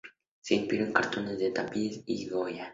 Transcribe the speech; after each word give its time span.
Se 0.41 0.55
inspiró 0.55 0.83
en 0.85 0.93
cartones 0.93 1.37
para 1.39 1.53
tapices 1.53 2.03
de 2.07 2.25
Goya. 2.27 2.67